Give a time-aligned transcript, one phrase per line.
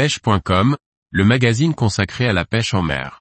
[0.00, 0.78] pêche.com,
[1.10, 3.20] le magazine consacré à la pêche en mer.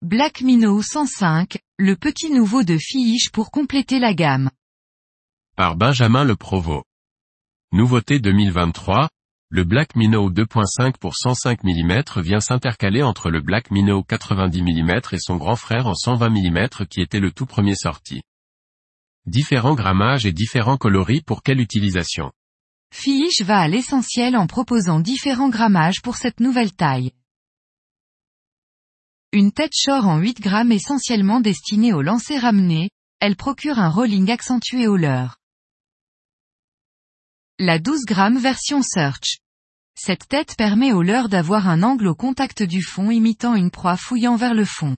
[0.00, 4.50] Black Minnow 105, le petit nouveau de Fiish pour compléter la gamme.
[5.56, 6.84] Par Benjamin Le Provost.
[7.72, 9.08] Nouveauté 2023,
[9.50, 15.00] le Black Minnow 2.5 pour 105 mm vient s'intercaler entre le Black Minnow 90 mm
[15.12, 18.20] et son grand frère en 120 mm qui était le tout premier sorti.
[19.24, 22.30] Différents grammages et différents coloris pour quelle utilisation?
[22.94, 27.12] Fiish va à l'essentiel en proposant différents grammages pour cette nouvelle taille.
[29.32, 34.30] Une tête shore en 8 grammes essentiellement destinée au lancer ramené, elle procure un rolling
[34.30, 35.37] accentué au leurre.
[37.60, 39.38] La 12 grammes version Search.
[39.96, 43.96] Cette tête permet au leurre d'avoir un angle au contact du fond imitant une proie
[43.96, 44.96] fouillant vers le fond.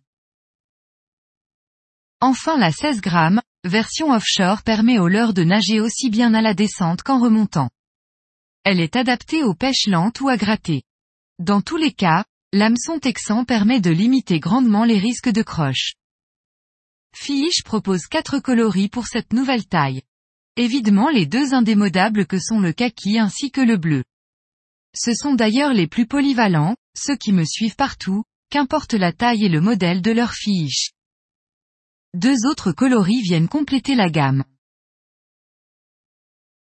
[2.21, 6.53] Enfin la 16 grammes, version offshore permet au leurre de nager aussi bien à la
[6.53, 7.71] descente qu'en remontant.
[8.65, 10.83] Elle est adaptée aux pêches lentes ou à gratter.
[11.39, 15.95] Dans tous les cas, l'hameçon texan permet de limiter grandement les risques de croche.
[17.17, 20.03] Fish propose quatre coloris pour cette nouvelle taille.
[20.61, 24.05] Évidemment les deux indémodables que sont le kaki ainsi que le bleu.
[24.95, 29.49] Ce sont d'ailleurs les plus polyvalents, ceux qui me suivent partout, qu'importe la taille et
[29.49, 30.91] le modèle de leur fiche.
[32.13, 34.45] Deux autres coloris viennent compléter la gamme.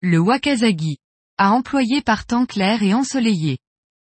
[0.01, 0.97] Le Wakazagi.
[1.37, 3.59] À employer par temps clair et ensoleillé.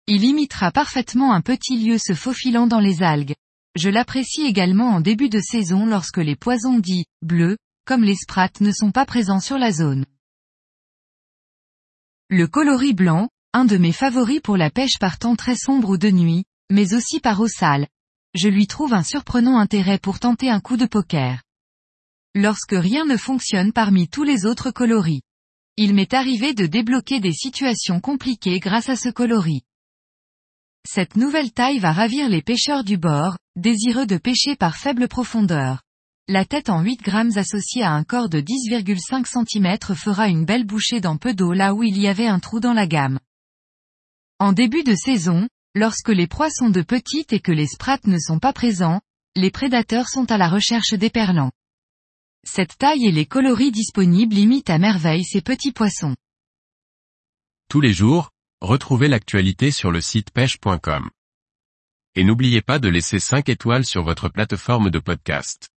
[0.08, 3.36] Il imitera parfaitement un petit lieu se faufilant dans les algues.
[3.76, 8.50] Je l'apprécie également en début de saison lorsque les poisons dits, bleus, comme les sprats
[8.60, 10.06] ne sont pas présents sur la zone.
[12.30, 15.98] Le coloris blanc, un de mes favoris pour la pêche par temps très sombre ou
[15.98, 17.88] de nuit, mais aussi par eau sale.
[18.34, 21.42] Je lui trouve un surprenant intérêt pour tenter un coup de poker.
[22.34, 25.22] Lorsque rien ne fonctionne parmi tous les autres coloris.
[25.78, 29.62] Il m'est arrivé de débloquer des situations compliquées grâce à ce coloris.
[30.86, 35.85] Cette nouvelle taille va ravir les pêcheurs du bord, désireux de pêcher par faible profondeur.
[36.28, 40.66] La tête en 8 grammes associée à un corps de 10,5 cm fera une belle
[40.66, 43.20] bouchée dans peu d'eau là où il y avait un trou dans la gamme.
[44.40, 48.18] En début de saison, lorsque les proies sont de petites et que les sprats ne
[48.18, 49.02] sont pas présents,
[49.36, 51.52] les prédateurs sont à la recherche des perlants.
[52.44, 56.16] Cette taille et les coloris disponibles imitent à merveille ces petits poissons.
[57.70, 58.32] Tous les jours,
[58.62, 61.08] retrouvez l'actualité sur le site pêche.com.
[62.16, 65.70] Et n'oubliez pas de laisser 5 étoiles sur votre plateforme de podcast.